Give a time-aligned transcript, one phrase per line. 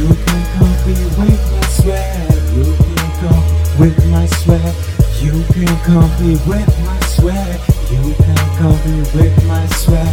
[0.00, 2.32] You can compete with my swag.
[2.56, 3.44] You can come
[3.78, 4.74] with my swag.
[5.20, 7.60] You can compete with my swag.
[7.92, 10.08] You can compete with my swag.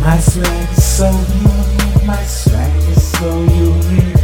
[0.00, 2.04] My swag is so unique.
[2.04, 4.16] My swag is so unique.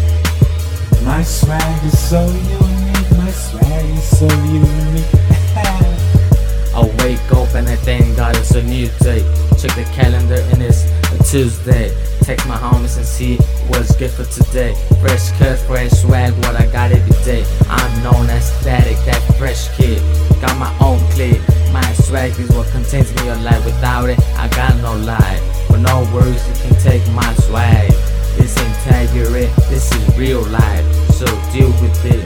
[1.05, 3.11] My swag is so unique.
[3.17, 5.15] My swag is so unique.
[6.75, 9.23] I wake up and I thank God it's a new day.
[9.61, 11.94] Check the calendar and it's a Tuesday.
[12.25, 13.37] Text my homies and see
[13.69, 14.75] what's good for today.
[15.03, 17.45] Fresh cut, fresh swag, what I got every day.
[17.69, 20.01] I'm known as Static, that fresh kid.
[20.41, 21.43] Got my own clique.
[21.71, 23.63] My swag is what contains me alive.
[23.67, 25.43] Without it, I got no life.
[25.69, 27.91] But no worries, you can take my swag.
[28.39, 29.29] This ain't Tiger,
[29.69, 30.85] this is real life.
[31.13, 32.25] So deal with it.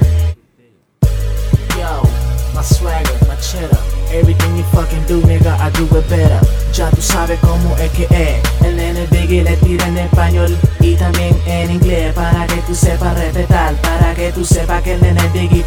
[1.74, 2.02] Yo,
[2.54, 3.82] my swagger, my cheddar.
[4.14, 6.40] Everything you fucking do, nigga, I do it better.
[6.72, 8.47] Ya tú sabes cómo es que es.
[9.38, 12.12] Biggie le tira en español y también en inglés.
[12.14, 15.18] Para que tú sepas respetar, para que tú sepas que el nene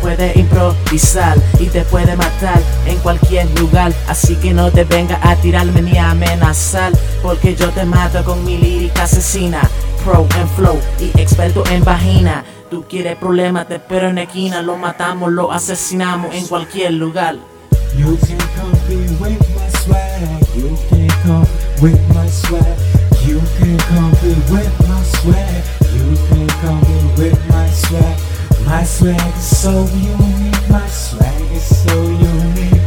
[0.01, 3.93] puede improvisar y te puede matar en cualquier lugar.
[4.07, 6.91] Así que no te venga a tirarme ni a amenazar,
[7.21, 9.61] porque yo te mato con mi lírica asesina.
[10.03, 12.43] Pro en flow y experto en vagina.
[12.69, 14.61] Tú quieres problemas, te espero en esquina.
[14.61, 17.35] Lo matamos, lo asesinamos en cualquier lugar.
[17.97, 20.41] You can compete with my swag.
[20.55, 21.47] You can come
[21.81, 23.00] with my swag.
[23.25, 25.63] You can compete with my swag.
[25.93, 28.19] You can compete with my swag.
[28.65, 30.69] My swag is so unique.
[30.69, 32.81] My swag is so unique.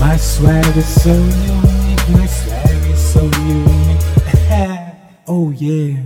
[0.00, 2.08] My swag is so unique.
[2.10, 4.02] My swag is so unique.
[5.26, 5.96] oh yeah.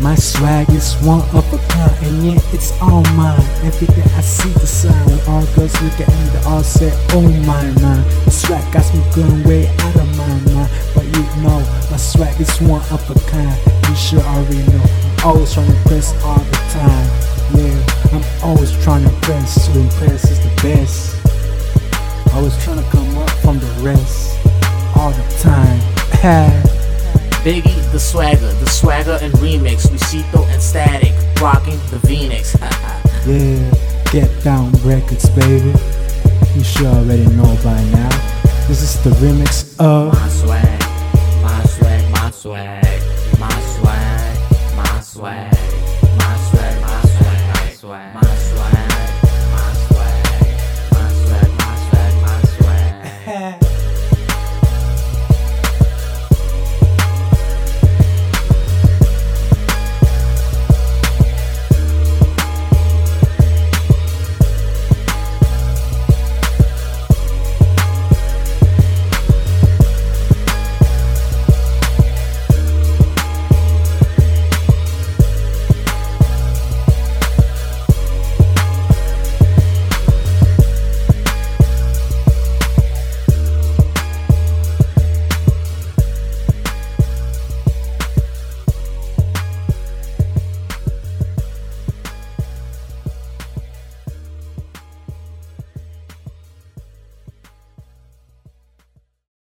[0.00, 3.40] My swag is one of a kind, and yet it's all mine.
[3.62, 7.64] Every day I see the sign all girls look at me, all say, Oh my
[7.80, 8.04] man.
[12.54, 13.58] Is one of a kind.
[13.88, 14.84] You should already know.
[15.18, 17.10] I'm always trying to impress all the time.
[17.54, 19.66] Yeah, I'm always trying to impress.
[19.66, 21.16] To impress is the best.
[22.34, 24.38] Always trying to come up from the rest.
[24.96, 25.80] All the time.
[27.44, 29.86] Biggie, the swagger, the swagger and remix.
[29.88, 32.56] Luisito and Static, rocking the Phoenix.
[33.26, 33.72] Yeah,
[34.12, 35.72] get down records, baby.
[36.54, 38.10] You should already know by now.
[38.68, 40.73] This is the remix of My swag, my swag, my
[42.44, 42.93] swag.